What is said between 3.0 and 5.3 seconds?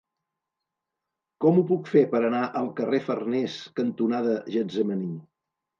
Farnés cantonada Getsemaní?